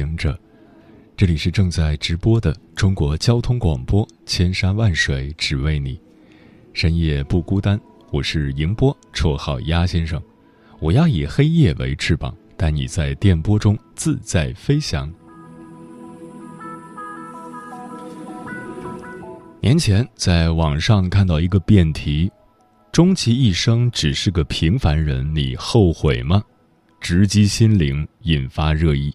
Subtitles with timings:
[0.00, 0.38] 行者，
[1.14, 6.00] 这里是正在直播的中国交通广播，千山万水只为你，
[6.72, 7.78] 深夜不孤单。
[8.10, 10.18] 我是迎波，绰号鸭先生。
[10.78, 15.12] 我要以黑夜为翅膀，带你在电波中自在飞翔。
[19.60, 22.32] 年前在网上看到一个辩题：
[22.90, 26.42] 终其一生只是个平凡人，你后悔吗？
[27.02, 29.14] 直击心灵，引发热议。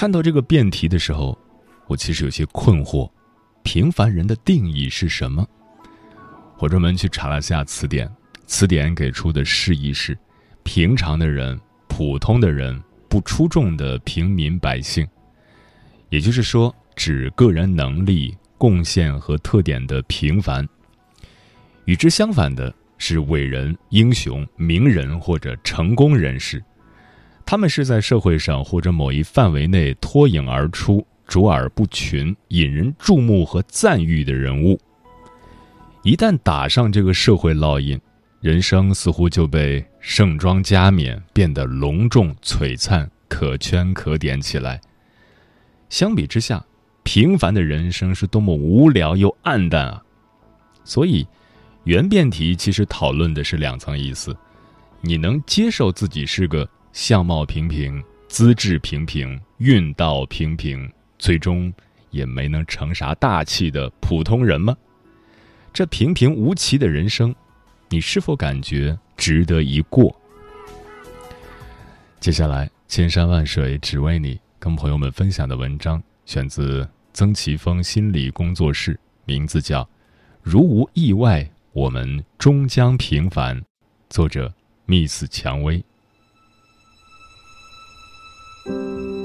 [0.00, 1.38] 看到这个辩题的时候，
[1.86, 3.06] 我其实有些困惑：
[3.62, 5.46] 平凡人的定义是什么？
[6.58, 8.10] 我专门去查了下词典，
[8.46, 10.16] 词典给出的释义是：
[10.62, 15.06] 平常的人、普通的人、不出众的平民百姓。
[16.08, 20.66] 也就是说，指个人能力、贡献和特点的平凡。
[21.84, 22.74] 与之相反的。
[23.02, 26.62] 是伟人、英雄、名人或者成功人士，
[27.50, 34.78] 他们是在社会上或者某一范围内脱颖而出、卓尔不群、引人注目和赞誉的人物。
[36.04, 38.00] 一旦打上这个社会烙印，
[38.40, 44.80] 人生似乎就被盛装加冕，变得隆重璀璨、可圈可点起来。
[45.88, 46.64] 相比之下，
[47.02, 50.00] 平凡的人生是多么无聊又暗淡啊！
[50.84, 51.26] 所以。
[51.82, 54.36] 原辩题其实讨论的是两层意思：
[55.00, 61.72] 你能接受自己是个相貌平平、资质平平、运道平平，最终
[62.10, 64.76] 也没能成啥大气的普通人吗？
[65.72, 67.34] 这平平无奇的人生，
[67.88, 70.14] 你是否感觉值得一过？
[72.18, 79.84] 接下来，千山万水只为你，跟朋友们分享的文章选自曾奇峰心理工作室，名字叫
[80.42, 81.42] 《如无意外》。
[81.72, 83.62] 我们终将平凡。
[84.08, 84.52] 作者
[84.86, 85.84] ：Miss 蔷薇。
[88.66, 89.19] Música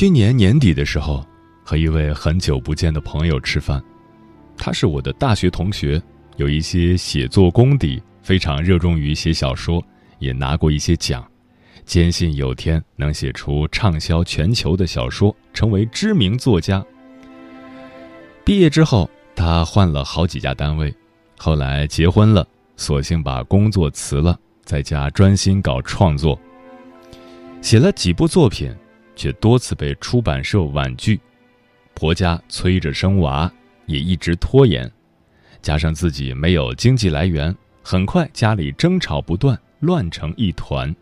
[0.00, 1.22] 去年年底的时候，
[1.62, 3.84] 和一位很久不见的朋友吃饭，
[4.56, 6.02] 他是我的大学同学，
[6.36, 9.84] 有一些写作功底，非常热衷于写小说，
[10.18, 11.22] 也拿过一些奖，
[11.84, 16.82] 坚信有天能写出畅销全球的小说，成为知名作家。
[18.42, 19.06] 毕业之后，
[19.36, 20.90] 他换了好几家单位，
[21.36, 26.40] 后来结婚了，索性把工作辞了，在家专心搞创作，
[27.60, 28.74] 写了几部作品。
[29.20, 31.20] 却多次被出版社婉拒，
[31.92, 33.52] 婆家催着生娃，
[33.84, 34.90] 也一直拖延，
[35.60, 40.96] 加上自己没有经济来源，很快家里争吵不断，乱成一团。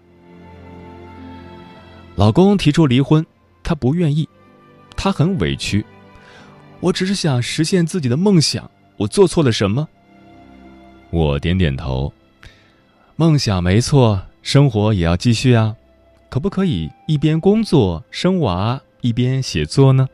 [2.16, 3.24] 老公提出离婚，
[3.62, 4.28] 她不愿意，
[4.96, 5.86] 她很委屈，
[6.80, 9.88] 我只是想实现自己的梦想，我做错了什么？
[11.10, 12.12] 我点点头，
[13.14, 15.76] 梦想没错，生活也要继续啊。
[16.31, 20.09] 可不可以一边工作生娃一边写作呢？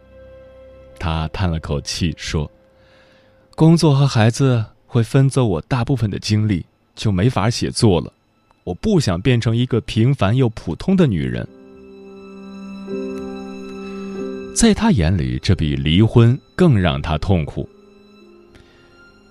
[0.99, 2.51] 他叹了口气说
[3.57, 6.65] ：“工作和孩子会分走我大部分的精力，
[6.95, 8.13] 就没法写作了。
[8.63, 11.47] 我不想变成一个平凡又普通的女人。”
[14.55, 17.69] 在他眼里，这比离婚更让他痛苦。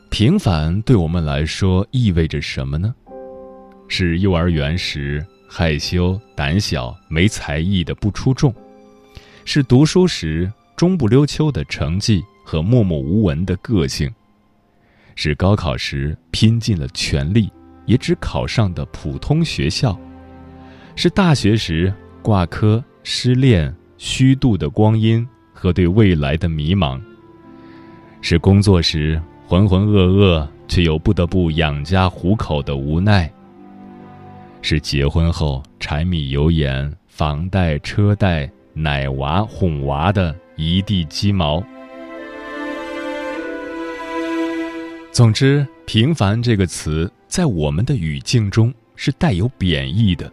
[0.10, 2.94] 平凡对我们来说意味着什么呢？
[3.88, 5.26] 是幼儿园时。
[5.56, 8.52] 害羞、胆小、没才艺的不出众，
[9.46, 14.12] 是读书时中不溜秋的成绩和默默无闻的个性，
[15.14, 17.52] 是高考时拼尽了全力
[17.86, 19.96] 也只考上的普通学校，
[20.96, 25.24] 是大学时挂科、失恋、虚度的光阴
[25.54, 27.00] 和对未来的迷茫，
[28.22, 33.32] 是工作时浑浑噩噩却又不得不养家糊口的无奈。
[34.64, 41.62] 是结婚后柴米油盐、房贷车贷、奶娃哄娃的一地鸡毛。
[45.12, 50.32] 总之，“平凡”这个词在我们的语境中是带有贬义的。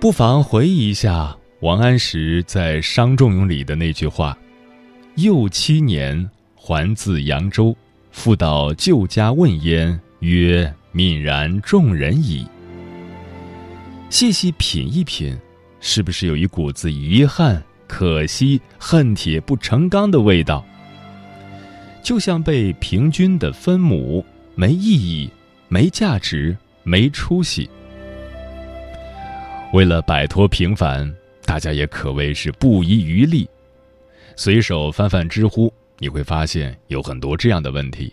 [0.00, 4.36] 不妨回忆一下王安石在《伤仲永》里的那句话
[5.14, 7.76] ：“幼七年，还自扬州，
[8.10, 12.46] 复到舅家问焉，曰：‘泯然众人矣。’”
[14.10, 15.38] 细细品一品，
[15.80, 20.64] 是不是有一股子遗憾、可惜、恨铁不成钢的味道？
[22.02, 24.24] 就像被平均的分母，
[24.54, 25.30] 没意义，
[25.68, 27.70] 没价值，没出息。
[29.72, 31.10] 为了摆脱平凡，
[31.46, 33.48] 大家也可谓是不遗余力。
[34.36, 38.12] 随手翻翻知乎，你会发现有很多这样的问题：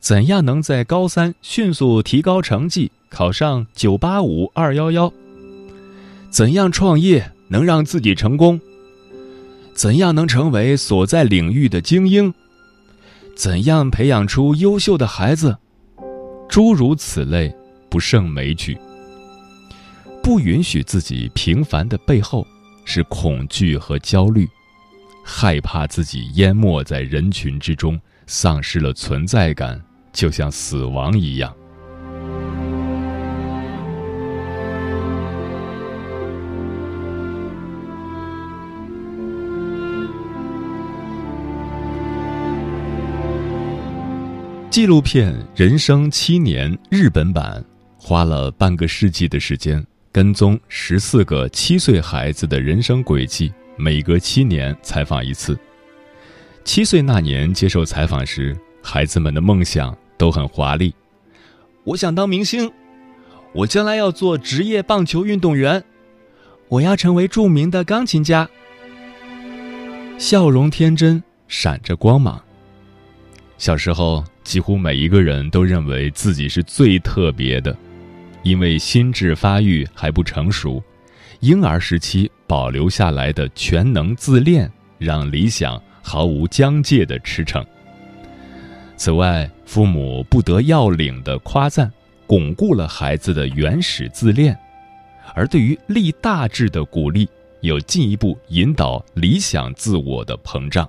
[0.00, 5.12] 怎样能在高三迅速提高成绩，考上九八五二幺幺？
[6.30, 8.58] 怎样创业能让自己成功？
[9.74, 12.32] 怎样能成为所在领域的精英？
[13.36, 15.56] 怎样培养出优秀的孩子？
[16.48, 17.54] 诸如此类，
[17.90, 18.76] 不胜枚举。
[20.22, 22.46] 不允许自己平凡的背后，
[22.86, 24.48] 是恐惧和焦虑，
[25.24, 29.80] 害怕自己淹没在人群之中，丧失了存在感，
[30.12, 31.54] 就像死亡一样。
[44.70, 47.64] 纪录片《人生七年》日本版
[47.98, 49.84] 花了半个世纪的时间。
[50.12, 55.56] 跟踪十四个七岁孩子的人生轨迹，每隔七年采访一次。
[56.64, 60.94] 七岁那年接受采访时，孩子们的梦想都很华丽。
[61.82, 62.70] 我想当明星，
[63.54, 65.82] 我将来要做职业棒球运动员，
[66.68, 68.46] 我要成为著名的钢琴家。
[70.18, 72.38] 笑容天真，闪着光芒。
[73.56, 77.74] 小时候，几乎每一个人都认为自己是最特别的。
[78.42, 80.82] 因为心智发育还不成熟，
[81.40, 87.64] 婴儿时期保留下来的全能自恋，让理想毫无疆界的驰骋。
[89.00, 91.90] 此外，父母不得要领的夸赞，
[92.26, 94.54] 巩固了孩子的原始自恋；
[95.34, 97.26] 而对于立大志的鼓励，
[97.62, 100.86] 又进一步引导理想自我的膨胀。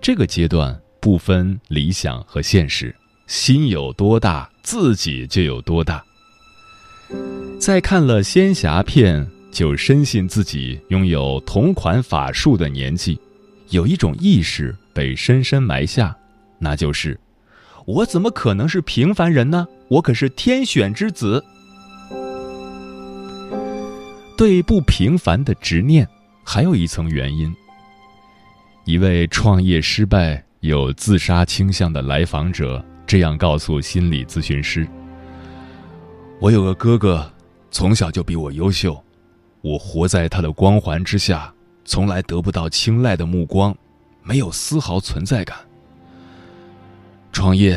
[0.00, 2.96] 这个阶段不分理想和现实。
[3.26, 6.02] 心有多大，自己就有多大。
[7.60, 13.20] 在看了仙侠片就深信自己拥有同款法术的年纪，
[13.68, 16.16] 有一种意识被深深埋下，
[16.62, 17.18] 那就是：
[17.84, 19.66] 我怎么可能是平凡人呢？
[19.88, 21.44] 我可是天选之子。
[24.38, 26.08] 对不平凡的执念，
[26.44, 27.52] 还有一层原因。
[28.84, 32.82] 一位创业失败、有自杀倾向的来访者。
[33.04, 34.88] 这样告诉心理咨询师
[36.40, 37.30] ：“我有个哥哥，
[37.70, 39.02] 从小就比我优秀，
[39.60, 41.52] 我活在他的光环之下，
[41.84, 43.76] 从来得不到青睐的目光，
[44.22, 45.58] 没有丝毫存在感。
[47.32, 47.76] 创业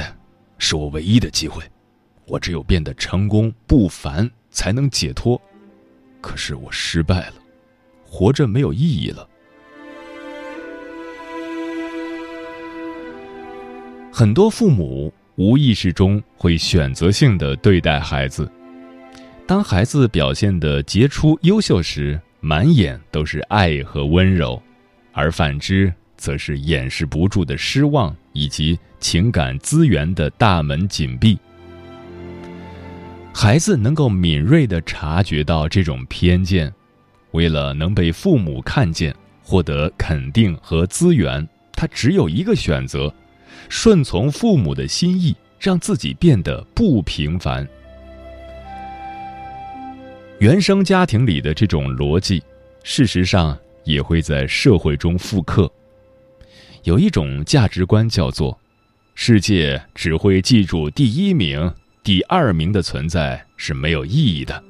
[0.60, 1.64] 是我唯一的机会，
[2.28, 5.42] 我只有变得成功不凡，才能解脱。
[6.22, 7.36] 可是我失败了，
[8.06, 9.28] 活着没有意义了。”
[14.14, 15.12] 很多父母。
[15.38, 18.50] 无意识中会选择性的对待孩子，
[19.46, 24.58] 当孩子表现的杰出优秀时，满眼都是爱和温柔；
[25.12, 31.38] 而反之，则是掩饰不住的失望以及情感资源的大门紧闭。
[33.32, 36.74] 孩子能够敏锐的察觉到这种偏见，
[37.30, 43.14] 为了能被父母看见、获得肯定和资源，他只有一个选择。
[43.70, 47.68] 顺从父母的心意，让自己变得不平凡。
[50.40, 52.42] 原生家庭里的这种逻辑，
[52.82, 55.72] 事实上也会在社会中复刻。
[56.82, 58.60] 有一种价值观叫做：
[59.18, 61.72] 世界只会记住第一名，
[62.04, 64.62] 第二名的存在是没有意义的。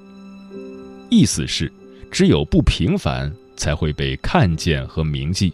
[1.10, 1.72] 意思是，
[2.12, 5.52] 只有不平凡才会被看见和铭记，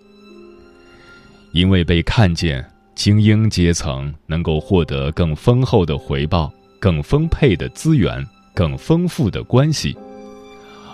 [1.53, 2.63] 因为被看见。
[2.93, 9.97] 精英阶层能够获得更丰厚的回报、更丰沛的资源、更丰富的关系，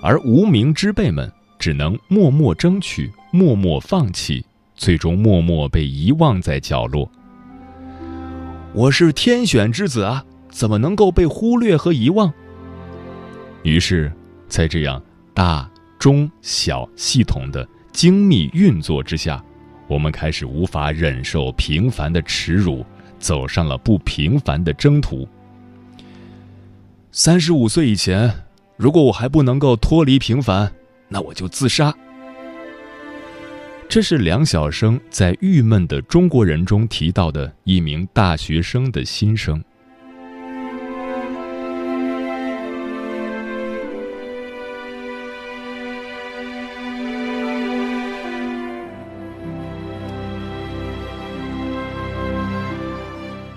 [0.02, 7.12] 而无名之辈们只能默默争取、默默放弃，最终默默被遗忘在角落。
[8.78, 10.24] 我是天选之子啊！
[10.52, 12.32] 怎么能够被忽略和遗忘？
[13.64, 14.14] 于是，
[14.48, 15.02] 在这样
[15.34, 15.68] 大、
[15.98, 19.44] 中、小系统的精密运作之下，
[19.88, 22.86] 我们开始无法忍受平凡的耻辱，
[23.18, 25.28] 走上了不平凡的征途。
[27.12, 28.32] 三十五岁以前，
[28.76, 30.72] 如果我还不能够脱离平凡，
[31.08, 31.92] 那我就自杀。
[33.90, 39.64] 这是梁晓声在《郁闷的中国人》中提到的一名大学生的心声。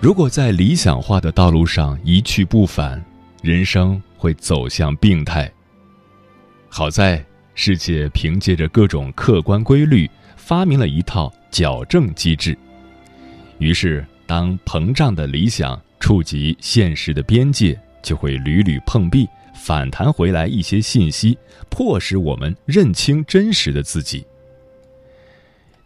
[0.01, 3.05] 如果在理想化的道路上一去不返，
[3.43, 5.53] 人生会走向病态。
[6.69, 7.23] 好在
[7.57, 10.09] 世界凭借着各种客观规律，
[10.41, 12.57] 发明了一套矫正机制。
[13.59, 21.37] 于是，当膨胀的理想触及现实的边界，就会屡屡碰壁，反弹回来一些信息，
[21.69, 24.25] 迫使我们认清真实的自己。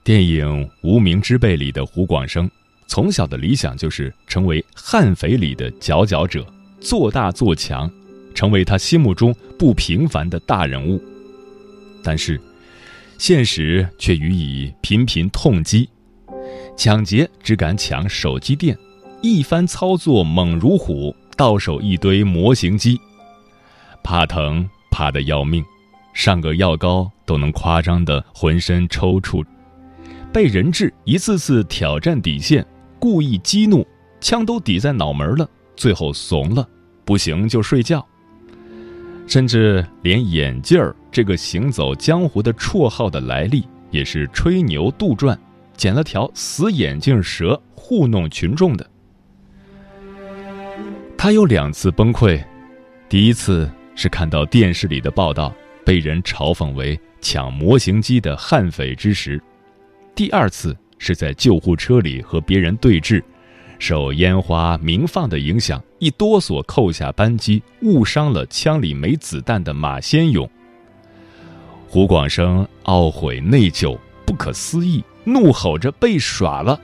[0.04, 0.46] 电影
[0.82, 2.48] 《无名之辈》里的胡广生。
[2.86, 6.46] 从小的理想就是成为悍匪里的佼佼者，
[6.80, 7.90] 做大做强，
[8.34, 11.02] 成为他心目中不平凡的大人物。
[12.02, 12.38] 但是，
[13.26, 15.88] 现实却予以频频痛击：
[16.76, 18.76] 抢劫只敢抢手机店，
[19.22, 23.00] 一番操作猛如虎，到手一堆模型机。
[24.02, 25.64] 怕疼怕得要命，
[26.12, 29.42] 上个药膏都能夸张的浑身抽搐。
[30.30, 32.62] 被人质一次次挑战底线。
[32.98, 33.86] 故意激怒，
[34.20, 36.68] 枪都抵在脑门了，最后怂了，
[37.06, 38.06] 不行就睡觉。
[39.26, 45.36] 甚至连眼镜儿这个行走江湖的绰号的来历，也是吹牛杜撰，
[45.76, 48.90] 捡了条死眼镜蛇糊弄群众的。
[51.16, 52.42] 他有两次崩溃，
[53.08, 55.54] 第一次是看到电视里的报道，
[55.84, 59.38] 被人嘲讽为抢模型机的悍匪之时；
[60.14, 60.76] 第二次。
[60.96, 63.22] 是在救护车里和别人对峙，
[63.78, 70.48] 受烟花鸣放的影响，一哆嗦扣下扳机，误伤了枪里没子弹的马先勇。
[71.88, 76.80] 胡广生懊悔内疚，不可思议，怒吼着被耍了。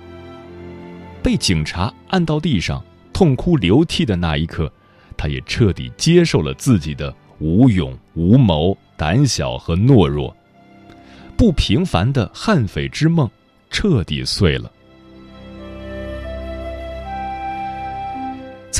[1.22, 2.82] 被警察按到地上，
[3.12, 4.72] 痛哭流涕的那一刻，
[5.16, 10.34] 他也彻底接受了自己的无勇无谋、胆小和懦弱，
[11.36, 13.28] 不平凡的悍匪之梦。
[13.72, 14.68] 彻底碎了。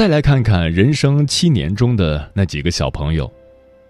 [0.01, 3.31] 再来看看人生七年中的那几个小朋友，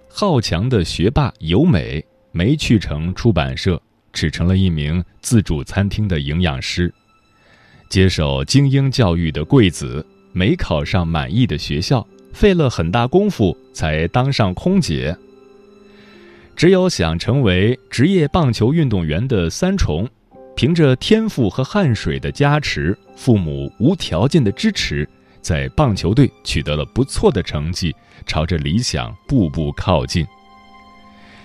[0.09, 3.81] 好强的学霸尤美没去成出版社，
[4.13, 6.89] 只成了一名自助餐厅的营养师；
[7.89, 15.15] 接受精英教育的贵子没考上满意的学校，费了很大功夫才当上空姐；
[16.57, 20.09] 只有想成为职业棒球运动员的三重。
[20.57, 25.09] 凭着天赋和汗水的加持，父母无条件的支持，
[25.41, 27.95] 在棒球队取得了不错的成绩，
[28.27, 30.27] 朝着理想步步靠近。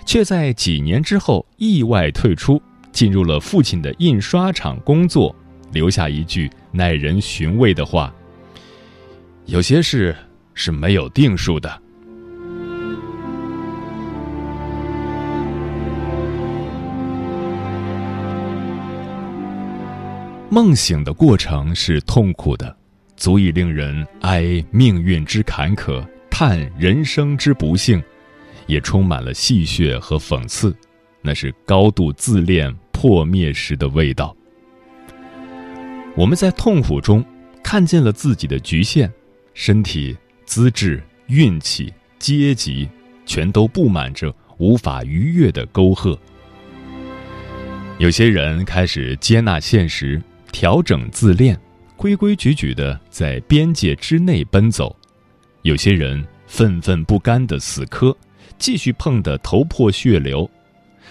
[0.05, 2.61] 却在几年之后意外退出，
[2.91, 5.35] 进入了父亲的印刷厂工作，
[5.71, 8.13] 留下一句耐人寻味的话
[9.45, 10.15] ：“有些事
[10.53, 11.81] 是没有定数的。”
[20.51, 22.77] 梦醒的过程是痛苦的，
[23.15, 28.01] 足以令人哀命运之坎坷，叹人生之不幸，
[28.67, 30.75] 也充满了戏谑和讽刺。
[31.21, 34.35] 那是高度自恋破灭时的味道。
[36.15, 37.23] 我们在痛苦中
[37.63, 39.11] 看见了自己的局限，
[39.53, 42.87] 身体、资质、运气、阶级，
[43.25, 46.19] 全都布满着无法逾越的沟壑。
[47.97, 50.21] 有些人开始接纳现实。
[50.51, 51.59] 调整自恋，
[51.97, 54.93] 规规矩矩的在边界之内奔走；
[55.63, 58.15] 有些人愤愤不甘的死磕，
[58.57, 60.49] 继续碰得头破血流；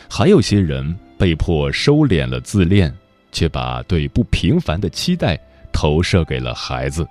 [0.08, 2.94] 还有些人被迫收敛了自恋，
[3.32, 5.38] 却把对不平凡的期待
[5.72, 7.06] 投射给了孩子。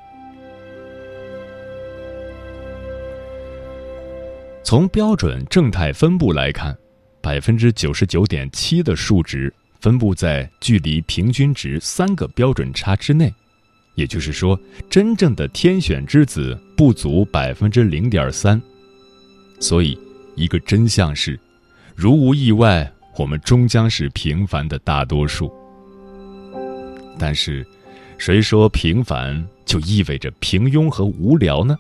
[4.64, 6.76] 从标准正态分布来看，
[7.22, 9.54] 百分之九十九点七的数值。
[9.82, 13.34] 分布在距离平均值三个标准差之内，
[13.96, 14.60] 也就是说，
[14.90, 18.62] 真正的天选之子不足百分之零点三。
[19.60, 19.98] 所以，
[20.36, 21.40] 一个真相是，
[21.96, 25.52] 如无意外，我们终将是平凡的大多数。
[27.20, 27.66] 但是，
[28.18, 31.78] 谁说平凡就意味着平庸和无聊呢？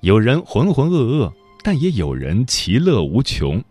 [0.00, 1.32] 有人浑浑噩噩，
[1.64, 3.62] 但也有人其乐无穷。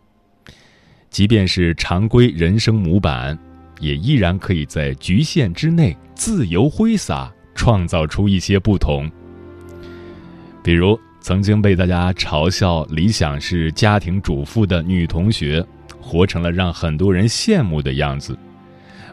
[1.09, 3.39] 即便是常规人生模板，
[3.79, 9.11] 也依然可以在局限之内自由挥洒，创造出一些不同。
[10.63, 15.65] 比如，曾经被大家嘲笑理想是家庭主妇的女同学，
[15.99, 18.37] 活成了让很多人羡慕的样子。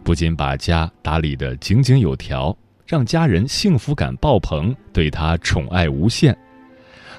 [0.05, 6.37] 不仅把家打理得井井有条，让家人幸福感爆棚，对她宠爱无限，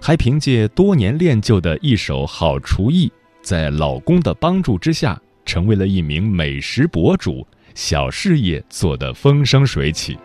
[0.01, 3.11] 还凭借多年练就的一手好厨艺。
[3.41, 10.17] 在老公的帮助之下，成为了一名美食博主，小事业做得风生水起。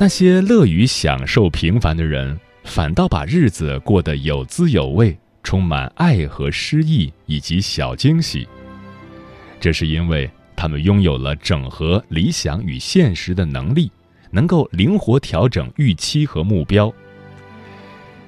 [0.00, 8.46] 那些乐于享受平凡的人，反倒把日子过得有滋有味，充满爱和诗意以及小惊喜。
[9.58, 13.90] 这是因为他们拥有了整合理想与现实的能力，
[14.30, 16.92] 能够灵活调整预期和目标，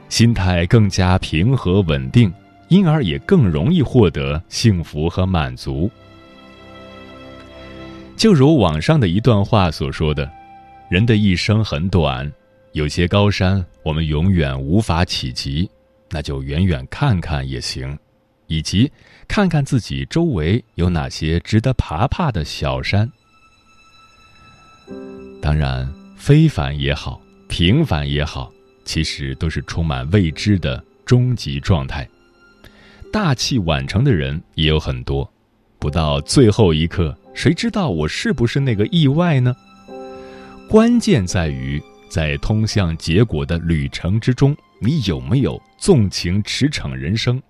[0.09, 2.33] 心态更加平和稳定。
[2.71, 5.91] 因而也更容易获得幸福和满足。
[8.17, 10.31] 就如网上的一段话所说的
[10.91, 12.31] ：“人的一生很短，
[12.73, 15.71] 有些高山我们永远无法企及，
[16.11, 17.97] 那就远远看看也行，
[18.49, 18.91] 以及
[19.29, 23.09] 看看自己周围有哪些值得爬爬的小山。
[25.41, 28.53] 当然，非凡也好，平凡也好，
[28.85, 32.05] 其实都是充满未知的终极状态。”
[33.13, 35.33] 大器晚成的人也有很多，
[35.79, 39.55] 不到最后一刻，谁知道我是不是那个意外呢？
[40.71, 47.43] 关键在于，在通向结果的旅程之中，你有没有纵情驰骋人生，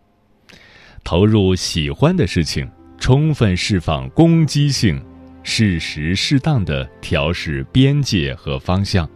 [1.05, 2.67] 投入喜欢的事情，
[2.99, 4.99] 充分释放攻击性，
[5.43, 9.07] 适时适当的调试边界和方向，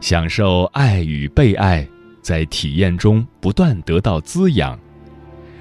[0.00, 1.86] 享受爱与被爱，
[2.22, 4.78] 在体验中不断得到滋养。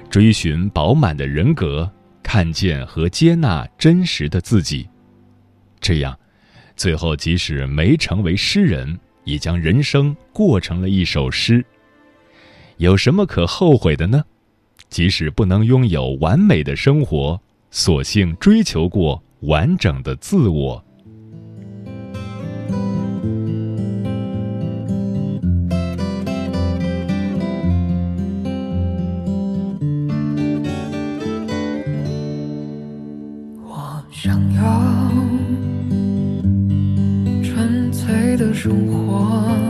[0.10, 1.92] 追寻饱满的人格，
[2.24, 4.88] 看见和接纳真实的自己，
[5.82, 6.18] 这样，
[6.76, 11.66] 最后即使没成为诗人，也将人生过成了一首诗。
[12.78, 14.24] 有什么可后悔的呢？
[14.90, 20.85] 即使不能拥有完美的生活，索性追求过完整的自我。
[38.66, 39.65] 生活。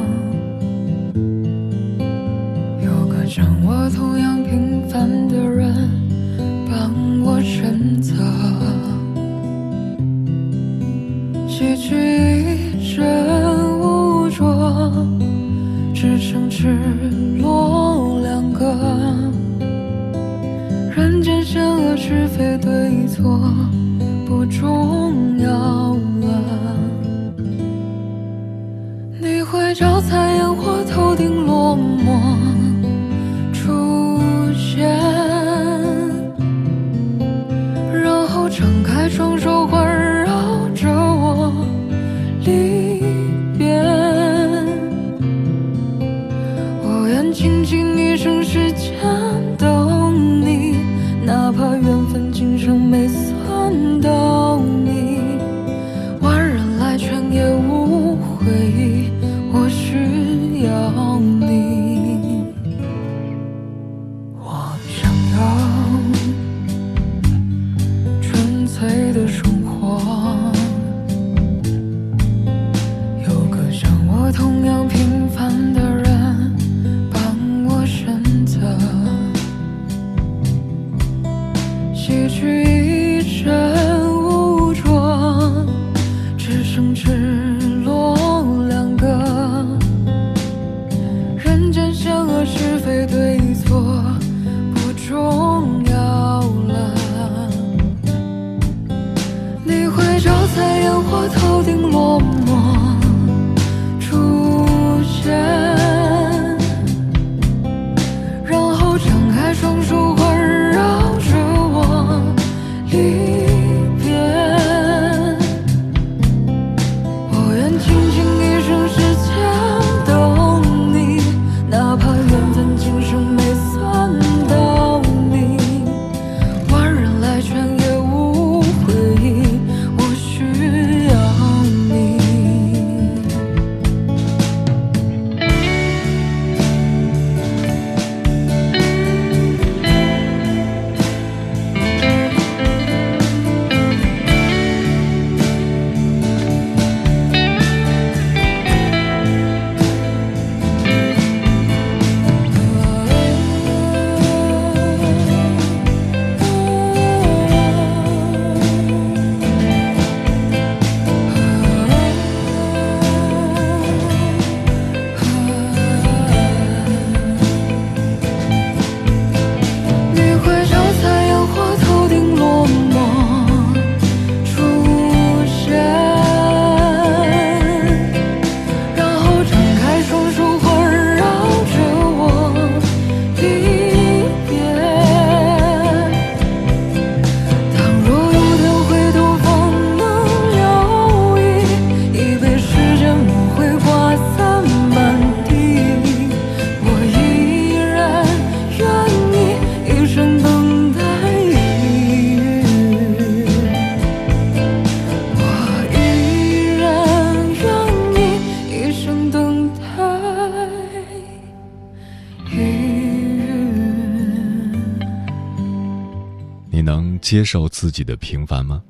[217.36, 218.82] 接受自己的平凡吗？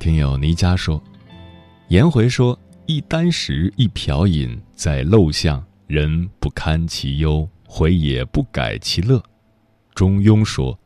[0.00, 1.04] 听友倪佳说，
[1.88, 9.22] 颜回说：“一箪食，一瓢饮，在陋巷，人不堪其忧，回也不改其乐。”
[9.94, 10.80] 中庸说：“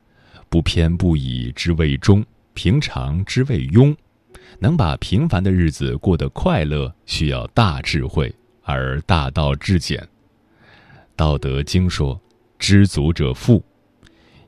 [0.50, 3.96] 不偏不倚之谓中，平常之谓庸。”
[4.58, 8.34] 能把平凡的日子过得快乐，需要大智慧，
[8.64, 10.04] 而大道至简。
[11.14, 12.20] 道德经说
[12.58, 13.64] ：“知足者富。”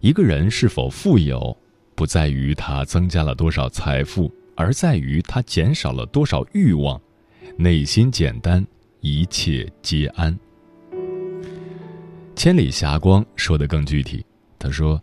[0.02, 1.56] 一个人是否富有，
[1.94, 7.00] 不在于他增加了多少财富，而在于他减少了多少欲望。
[7.57, 8.64] 内心简单，
[9.00, 10.38] 一切皆安。
[12.35, 14.24] 千里霞光说的更具体，
[14.59, 15.00] 他说：“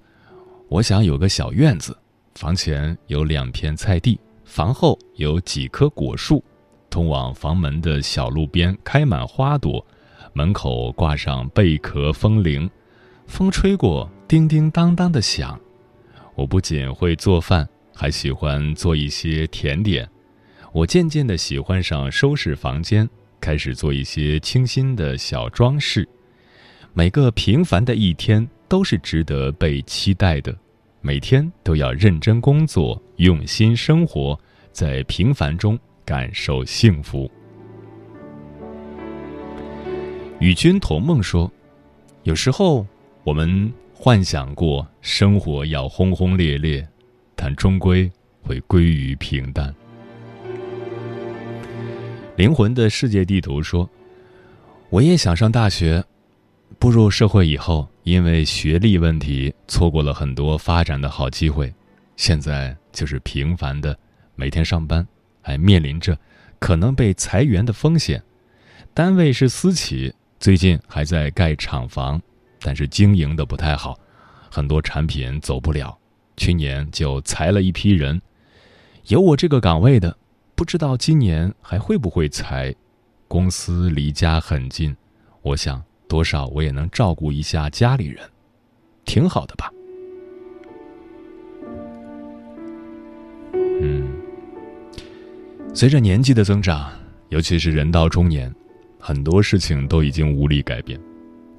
[0.68, 1.96] 我想有个小院子，
[2.36, 6.44] 房前有两片菜地。”房后有几棵果树，
[6.90, 9.86] 通往房门的小路边开满花朵，
[10.34, 12.68] 门口挂上贝壳风铃，
[13.28, 15.62] 风吹过叮叮当当的响。
[16.40, 20.10] 我不仅会做饭，还喜欢做一些甜点。
[20.72, 23.08] 我渐渐的喜欢上收拾房间，
[23.42, 26.08] 开始做一些清新的小装饰。
[26.94, 30.58] 每个平凡的一天都是值得被期待的。
[31.02, 34.40] 每天都要认真工作，用心生活，
[34.72, 37.30] 在平凡中感受幸福。
[40.40, 41.52] 与君同梦说，
[42.24, 42.88] 有时候
[43.26, 43.70] 我们
[44.02, 46.88] 幻想过生活要轰轰烈烈，
[47.36, 48.10] 但终归
[48.42, 49.76] 会归于平淡。
[52.38, 53.90] 灵魂的世界地图说，
[54.90, 56.02] 我也想上大学。
[56.80, 61.74] 步入社会以后，因为学历问题，错过了很多发展的好机会。
[62.16, 64.00] 现在就是平凡的
[64.34, 65.06] 每天上班，
[65.42, 66.18] 还面临着
[66.58, 68.24] 可能被裁员的风险。
[68.94, 72.22] 单位是私企，最近还在盖厂房，
[72.62, 73.98] 但是经营的不太好，
[74.50, 75.98] 很多产品走不了。
[76.38, 78.22] 去年就裁了一批人，
[79.08, 80.16] 有我这个岗位的，
[80.56, 82.74] 不知道今年还会不会裁。
[83.28, 84.96] 公司离家很近，
[85.42, 85.84] 我想。
[86.08, 88.28] 多少我也能照顾一下家里人，
[89.06, 89.72] 挺好的吧？
[93.54, 94.08] 嗯，
[95.72, 96.92] 随着年纪的增长，
[97.28, 98.52] 尤其是人到中年，
[99.00, 101.00] 很多事情都已经无力改变。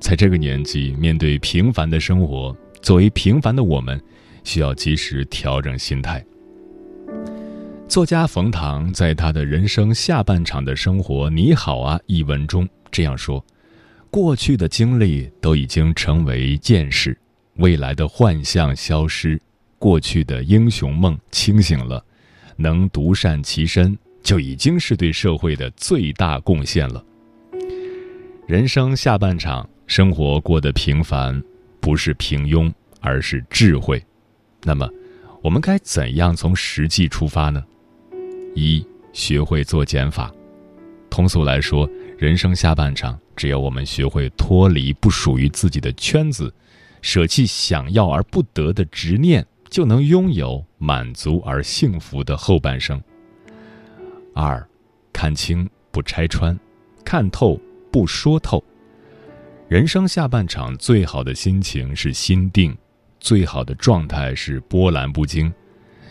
[0.01, 4.03] 在这个年纪，面对平凡的生活，作为平凡的我们，
[4.43, 6.25] 需要及时调整心态。
[7.87, 13.45] 作家冯唐在他的人生下半场的生活，你好啊一文中这样说。
[14.11, 17.17] 过去的经历都已经成为见识，
[17.57, 19.41] 未来的幻象消失，
[19.79, 22.03] 过去的英雄梦清醒了，
[22.57, 27.05] 能独善其身就已经是对社会的最大贡献了。
[28.47, 31.43] 人生下半场，生活过得平凡，
[31.81, 34.01] 不是平庸，而是智慧。
[34.63, 34.89] 那么，
[35.43, 37.61] 我们该怎样从实际出发呢？
[38.55, 40.33] 一，学会做减法。
[41.11, 43.19] 通俗来说，人生下半场。
[43.35, 46.55] 只要我们学会脱离不属于自己的圈子，
[47.03, 53.03] 舍弃想要而不得的执念，就能拥有满足而幸福的后半生。
[54.37, 54.65] 二，
[55.13, 56.57] 看清不拆穿，
[57.05, 58.63] 看透不说透。
[59.71, 62.77] 人生下半场最好的心情是心定，
[63.21, 65.53] 最好的状态是波澜不惊。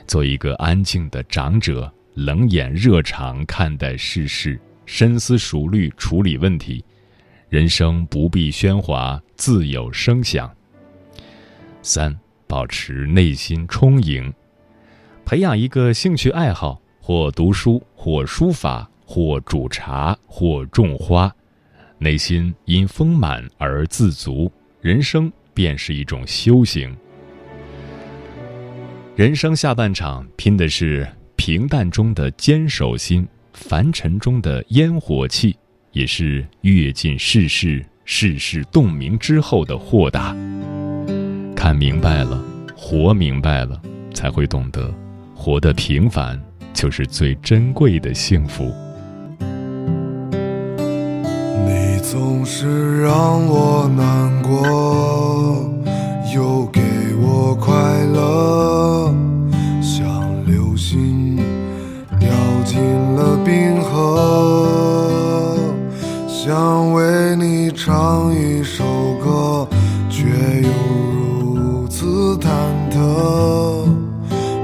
[0.07, 6.81] 做一个安静的长者，冷眼热肠看待世事，深思熟虑处理问题。
[7.49, 10.49] 人生不必喧哗，自有声响。
[11.81, 12.17] 三，
[12.47, 14.33] 保持内心充盈，
[15.25, 21.35] 培养一个兴趣爱好，或读书，或书法，或煮茶，或种花，
[21.99, 26.95] 内心因丰满而自足，人生便是一种修行。
[29.15, 35.55] 人生下半场拼的是平淡中的坚守心，凡尘中的烟火气。
[35.91, 40.35] 也是阅尽世事、世事洞明之后的豁达。
[41.55, 42.41] 看明白了，
[42.75, 43.81] 活明白了，
[44.13, 44.93] 才会懂得，
[45.33, 46.39] 活得平凡
[46.75, 48.71] 就是最珍贵的幸福。
[52.11, 55.69] 总是让我难过，
[56.33, 56.81] 又给
[57.21, 57.71] 我快
[58.11, 59.13] 乐，
[59.79, 60.07] 像
[60.43, 61.37] 流星
[62.19, 62.27] 掉
[62.65, 62.81] 进
[63.13, 65.55] 了冰河。
[66.27, 68.83] 想为你唱一首
[69.23, 69.67] 歌，
[70.09, 70.23] 却
[70.63, 70.69] 又
[71.53, 72.49] 如此忐
[72.89, 73.87] 忑。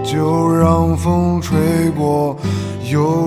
[0.03, 2.35] 就让风吹过，
[2.91, 3.24] 又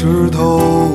[0.00, 0.92] 石头，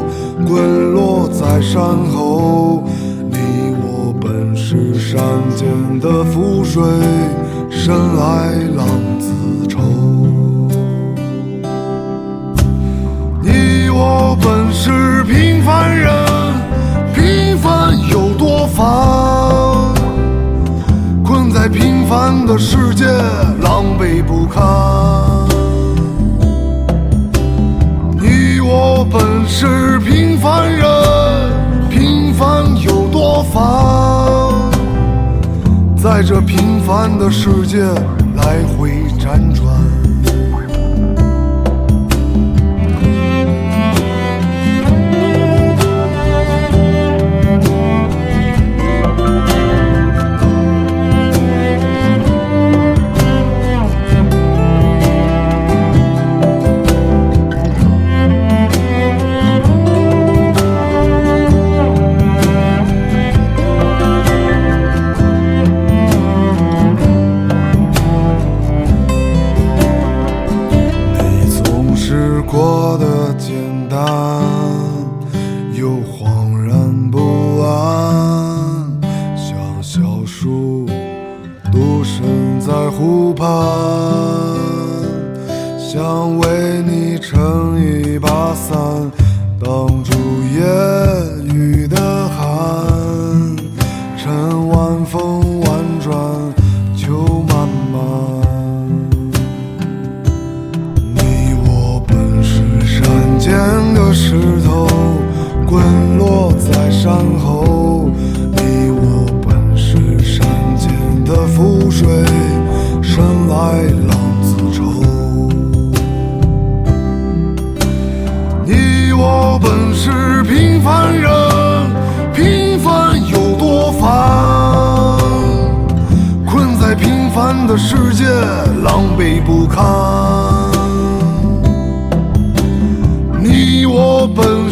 [0.47, 2.81] 滚落在山后。
[3.29, 3.37] 你
[3.81, 5.21] 我本是山
[5.57, 5.67] 间
[5.99, 6.81] 的浮水，
[7.69, 8.87] 生来浪
[9.19, 9.27] 子
[9.67, 9.81] 愁。
[13.41, 16.09] 你我本是平凡人，
[17.13, 18.85] 平凡有多烦？
[21.25, 23.03] 困在平凡的世界，
[23.59, 25.33] 狼狈不堪。
[29.03, 30.87] 我本是平凡人，
[31.89, 33.61] 平凡有多烦？
[35.97, 37.83] 在这平凡的世界
[38.37, 39.72] 来回辗转。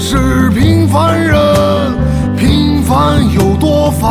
[0.04, 1.38] 是平凡人，
[2.36, 4.10] 平凡有多烦？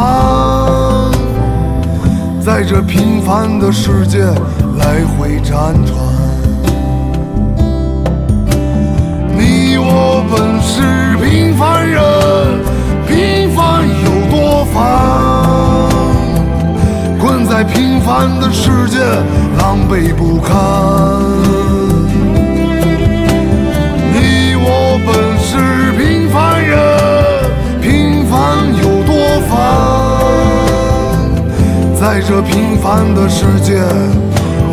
[2.40, 4.20] 在这平凡的世界
[4.78, 5.98] 来回辗转。
[9.36, 12.00] 你我本是平凡人，
[13.08, 14.78] 平凡有多烦？
[17.18, 19.00] 困在平凡的世界，
[19.58, 21.49] 狼狈不堪。
[29.50, 31.30] 方
[32.00, 33.80] 在这平凡的世界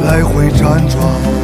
[0.05, 1.36] 来回辗转。